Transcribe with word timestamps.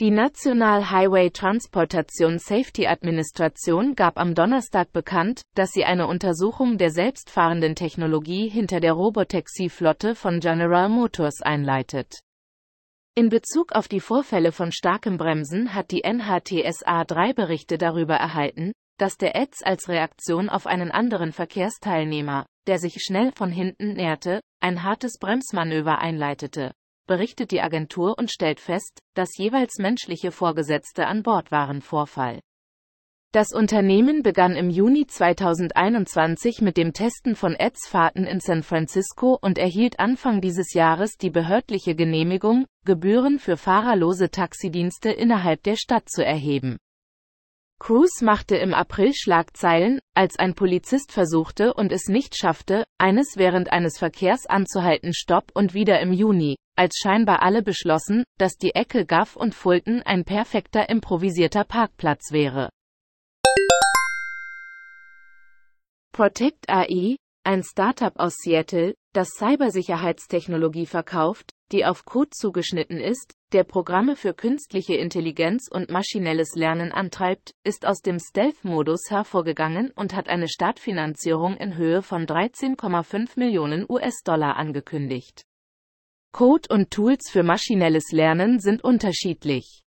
Die 0.00 0.10
National 0.10 0.90
Highway 0.90 1.30
Transportation 1.30 2.40
Safety 2.40 2.88
Administration 2.88 3.94
gab 3.94 4.18
am 4.18 4.34
Donnerstag 4.34 4.92
bekannt, 4.92 5.42
dass 5.54 5.70
sie 5.70 5.84
eine 5.84 6.08
Untersuchung 6.08 6.78
der 6.78 6.90
selbstfahrenden 6.90 7.76
Technologie 7.76 8.48
hinter 8.48 8.80
der 8.80 8.94
Robotaxi-Flotte 8.94 10.16
von 10.16 10.40
General 10.40 10.88
Motors 10.88 11.42
einleitet. 11.42 12.12
In 13.14 13.28
Bezug 13.28 13.70
auf 13.70 13.86
die 13.86 14.00
Vorfälle 14.00 14.50
von 14.50 14.72
starkem 14.72 15.16
Bremsen 15.16 15.74
hat 15.74 15.92
die 15.92 16.02
NHTSA 16.02 17.04
drei 17.04 17.32
Berichte 17.32 17.78
darüber 17.78 18.16
erhalten, 18.16 18.72
dass 18.98 19.16
der 19.16 19.36
ETS 19.36 19.62
als 19.62 19.88
Reaktion 19.88 20.48
auf 20.48 20.66
einen 20.66 20.90
anderen 20.90 21.30
Verkehrsteilnehmer, 21.30 22.46
der 22.66 22.80
sich 22.80 22.96
schnell 22.98 23.30
von 23.30 23.52
hinten 23.52 23.92
näherte, 23.92 24.40
ein 24.58 24.82
hartes 24.82 25.20
Bremsmanöver 25.20 25.98
einleitete 26.00 26.72
berichtet 27.06 27.50
die 27.50 27.60
Agentur 27.60 28.18
und 28.18 28.30
stellt 28.30 28.60
fest, 28.60 29.00
dass 29.14 29.36
jeweils 29.36 29.78
menschliche 29.78 30.30
Vorgesetzte 30.30 31.06
an 31.06 31.22
Bord 31.22 31.50
waren 31.50 31.80
Vorfall. 31.80 32.40
Das 33.34 33.52
Unternehmen 33.52 34.22
begann 34.22 34.54
im 34.54 34.70
Juni 34.70 35.08
2021 35.08 36.60
mit 36.60 36.76
dem 36.76 36.92
Testen 36.92 37.34
von 37.34 37.56
Ads-Fahrten 37.58 38.28
in 38.28 38.38
San 38.38 38.62
Francisco 38.62 39.36
und 39.42 39.58
erhielt 39.58 39.98
Anfang 39.98 40.40
dieses 40.40 40.72
Jahres 40.72 41.16
die 41.16 41.30
behördliche 41.30 41.96
Genehmigung, 41.96 42.66
Gebühren 42.84 43.40
für 43.40 43.56
fahrerlose 43.56 44.30
Taxidienste 44.30 45.10
innerhalb 45.10 45.64
der 45.64 45.74
Stadt 45.74 46.08
zu 46.08 46.24
erheben. 46.24 46.76
Cruz 47.80 48.22
machte 48.22 48.56
im 48.56 48.72
April 48.72 49.12
Schlagzeilen, 49.12 49.98
als 50.14 50.38
ein 50.38 50.54
Polizist 50.54 51.10
versuchte 51.10 51.74
und 51.74 51.90
es 51.90 52.06
nicht 52.06 52.36
schaffte, 52.38 52.84
eines 52.98 53.36
während 53.36 53.72
eines 53.72 53.98
Verkehrs 53.98 54.46
anzuhalten 54.46 55.12
Stopp 55.12 55.50
und 55.54 55.74
wieder 55.74 55.98
im 56.00 56.12
Juni, 56.12 56.54
als 56.76 56.96
scheinbar 56.96 57.42
alle 57.42 57.62
beschlossen, 57.62 58.24
dass 58.38 58.56
die 58.56 58.74
Ecke 58.74 59.06
Gaff 59.06 59.36
und 59.36 59.54
Fulton 59.54 60.02
ein 60.02 60.24
perfekter 60.24 60.88
improvisierter 60.88 61.64
Parkplatz 61.64 62.32
wäre. 62.32 62.70
Protect 66.12 66.68
AI, 66.68 67.16
ein 67.44 67.62
Startup 67.62 68.16
aus 68.18 68.36
Seattle, 68.36 68.94
das 69.12 69.30
Cybersicherheitstechnologie 69.30 70.86
verkauft, 70.86 71.50
die 71.72 71.84
auf 71.84 72.04
Code 72.04 72.30
zugeschnitten 72.30 72.98
ist, 72.98 73.34
der 73.52 73.64
Programme 73.64 74.16
für 74.16 74.32
künstliche 74.32 74.94
Intelligenz 74.94 75.68
und 75.70 75.90
maschinelles 75.90 76.54
Lernen 76.54 76.92
antreibt, 76.92 77.52
ist 77.64 77.86
aus 77.86 78.00
dem 78.00 78.18
Stealth-Modus 78.18 79.10
hervorgegangen 79.10 79.90
und 79.96 80.14
hat 80.14 80.28
eine 80.28 80.48
Startfinanzierung 80.48 81.56
in 81.56 81.76
Höhe 81.76 82.02
von 82.02 82.26
13,5 82.26 83.38
Millionen 83.38 83.84
US-Dollar 83.88 84.56
angekündigt. 84.56 85.44
Code 86.34 86.66
und 86.68 86.90
Tools 86.90 87.30
für 87.30 87.44
maschinelles 87.44 88.10
Lernen 88.10 88.58
sind 88.58 88.82
unterschiedlich. 88.82 89.84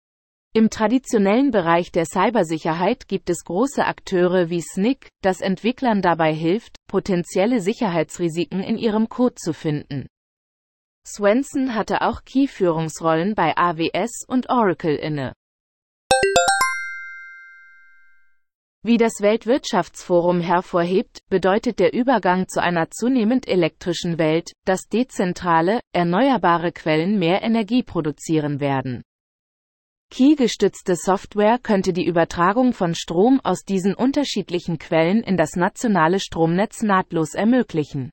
Im 0.54 0.70
traditionellen 0.70 1.52
Bereich 1.52 1.92
der 1.92 2.06
Cybersicherheit 2.06 3.09
gibt 3.09 3.30
es 3.30 3.44
große 3.44 3.84
Akteure 3.84 4.50
wie 4.50 4.62
SNCC, 4.62 5.09
das 5.22 5.42
Entwicklern 5.42 6.02
dabei 6.02 6.34
hilft, 6.34 6.78
potenzielle 6.88 7.59
Sicherheitsrisiken 7.59 8.64
in 8.64 8.77
ihrem 8.77 9.10
Code 9.10 9.36
zu 9.36 9.52
finden. 9.52 10.08
Swenson 11.05 11.76
hatte 11.76 12.02
auch 12.02 12.23
Key-Führungsrollen 12.23 13.36
bei 13.36 13.58
AWS 13.58 14.23
und 14.26 14.50
Oracle 14.50 14.95
inne. 14.95 15.33
Wie 18.87 18.95
das 18.95 19.20
Weltwirtschaftsforum 19.20 20.39
hervorhebt, 20.39 21.20
bedeutet 21.27 21.77
der 21.80 21.93
Übergang 21.93 22.48
zu 22.48 22.61
einer 22.61 22.89
zunehmend 22.89 23.45
elektrischen 23.45 24.17
Welt, 24.17 24.53
dass 24.64 24.87
dezentrale, 24.87 25.81
erneuerbare 25.92 26.71
Quellen 26.71 27.20
mehr 27.20 27.42
Energie 27.42 27.83
produzieren 27.83 28.61
werden. 28.61 29.03
Key-gestützte 30.09 30.95
Software 30.95 31.59
könnte 31.61 31.92
die 31.92 32.05
Übertragung 32.05 32.71
von 32.71 32.95
Strom 32.95 33.42
aus 33.43 33.65
diesen 33.65 33.93
unterschiedlichen 33.93 34.80
Quellen 34.80 35.21
in 35.21 35.36
das 35.36 35.58
nationale 35.58 36.21
Stromnetz 36.21 36.81
nahtlos 36.81 37.33
ermöglichen. 37.33 38.09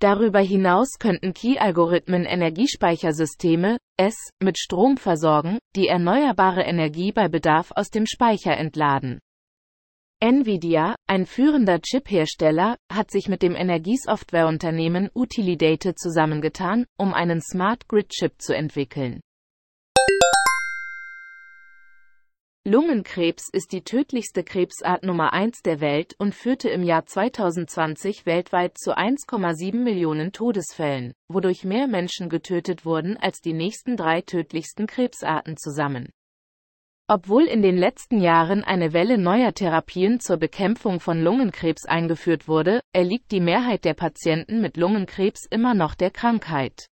Darüber 0.00 0.40
hinaus 0.40 0.98
könnten 0.98 1.32
Key-Algorithmen 1.32 2.26
Energiespeichersysteme, 2.26 3.78
S, 3.96 4.16
mit 4.38 4.58
Strom 4.58 4.98
versorgen, 4.98 5.58
die 5.76 5.88
erneuerbare 5.88 6.60
Energie 6.60 7.10
bei 7.10 7.28
Bedarf 7.28 7.72
aus 7.74 7.88
dem 7.88 8.04
Speicher 8.04 8.54
entladen. 8.54 9.18
Nvidia, 10.22 10.96
ein 11.06 11.24
führender 11.24 11.80
Chip-Hersteller, 11.80 12.76
hat 12.92 13.10
sich 13.10 13.30
mit 13.30 13.40
dem 13.40 13.56
Energiesoftwareunternehmen 13.56 15.08
Utilidate 15.14 15.94
zusammengetan, 15.94 16.84
um 16.98 17.14
einen 17.14 17.40
Smart 17.40 17.88
Grid 17.88 18.10
Chip 18.10 18.34
zu 18.38 18.54
entwickeln. 18.54 19.22
Lungenkrebs 22.66 23.48
ist 23.50 23.72
die 23.72 23.80
tödlichste 23.80 24.44
Krebsart 24.44 25.04
Nummer 25.04 25.32
1 25.32 25.62
der 25.62 25.80
Welt 25.80 26.14
und 26.18 26.34
führte 26.34 26.68
im 26.68 26.82
Jahr 26.82 27.06
2020 27.06 28.26
weltweit 28.26 28.76
zu 28.76 28.94
1,7 28.94 29.74
Millionen 29.74 30.32
Todesfällen, 30.32 31.14
wodurch 31.28 31.64
mehr 31.64 31.86
Menschen 31.86 32.28
getötet 32.28 32.84
wurden 32.84 33.16
als 33.16 33.40
die 33.40 33.54
nächsten 33.54 33.96
drei 33.96 34.20
tödlichsten 34.20 34.86
Krebsarten 34.86 35.56
zusammen. 35.56 36.10
Obwohl 37.12 37.46
in 37.46 37.60
den 37.60 37.76
letzten 37.76 38.20
Jahren 38.20 38.62
eine 38.62 38.92
Welle 38.92 39.18
neuer 39.18 39.52
Therapien 39.52 40.20
zur 40.20 40.36
Bekämpfung 40.36 41.00
von 41.00 41.20
Lungenkrebs 41.20 41.84
eingeführt 41.84 42.46
wurde, 42.46 42.82
erliegt 42.92 43.32
die 43.32 43.40
Mehrheit 43.40 43.84
der 43.84 43.94
Patienten 43.94 44.60
mit 44.60 44.76
Lungenkrebs 44.76 45.44
immer 45.50 45.74
noch 45.74 45.96
der 45.96 46.12
Krankheit. 46.12 46.86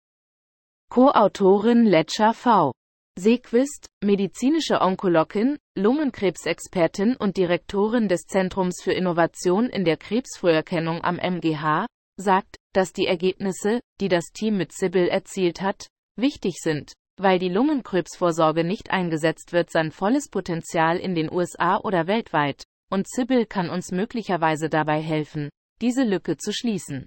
Co-Autorin 0.90 1.86
Leccia 1.86 2.34
V. 2.34 2.72
Sequist, 3.16 3.86
medizinische 4.04 4.82
Onkologin, 4.82 5.60
Lungenkrebsexpertin 5.78 7.16
und 7.16 7.38
Direktorin 7.38 8.08
des 8.08 8.22
Zentrums 8.26 8.82
für 8.82 8.94
Innovation 8.94 9.70
in 9.70 9.86
der 9.86 9.98
Krebsfrüherkennung 9.98 11.04
am 11.04 11.18
MGH, 11.20 11.86
sagt, 12.20 12.56
dass 12.74 12.92
die 12.92 13.06
Ergebnisse, 13.06 13.82
die 14.02 14.08
das 14.08 14.32
Team 14.34 14.58
mit 14.58 14.72
Sibyl 14.72 15.10
erzielt 15.10 15.62
hat, 15.62 15.86
wichtig 16.16 16.56
sind, 16.60 16.94
weil 17.18 17.40
die 17.40 17.50
Lungenkrebsvorsorge 17.50 18.64
nicht 18.64 18.92
eingesetzt 18.92 19.54
wird 19.54 19.70
sein 19.70 19.92
volles 19.92 20.30
Potenzial 20.30 20.98
in 20.98 21.16
den 21.16 21.32
USA 21.32 21.78
oder 21.78 22.08
weltweit, 22.08 22.64
und 22.90 23.08
Sibyl 23.10 23.46
kann 23.46 23.70
uns 23.70 23.92
möglicherweise 23.92 24.70
dabei 24.70 25.02
helfen, 25.02 25.50
diese 25.82 26.04
Lücke 26.04 26.38
zu 26.38 26.54
schließen. 26.54 27.06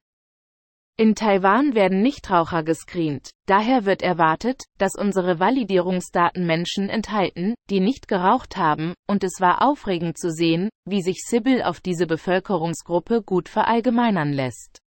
In 0.97 1.15
Taiwan 1.15 1.75
werden 1.75 2.03
Nichtraucher 2.03 2.63
gescreent, 2.63 3.31
daher 3.47 3.87
wird 3.87 4.03
erwartet, 4.03 4.65
dass 4.77 4.97
unsere 4.97 5.41
Validierungsdaten 5.41 6.45
Menschen 6.45 6.91
enthalten, 6.91 7.55
die 7.71 7.81
nicht 7.81 8.07
geraucht 8.07 8.59
haben, 8.59 8.93
und 9.07 9.25
es 9.25 9.41
war 9.41 9.63
aufregend 9.63 10.19
zu 10.19 10.31
sehen, 10.31 10.69
wie 10.87 11.01
sich 11.01 11.23
Sibyl 11.27 11.63
auf 11.63 11.81
diese 11.81 12.07
Bevölkerungsgruppe 12.07 13.23
gut 13.23 13.49
verallgemeinern 13.49 14.35
lässt. 14.35 14.79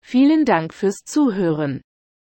Vielen 0.00 0.44
Dank 0.44 0.72
fürs 0.72 0.98
Zuhören. 1.04 1.82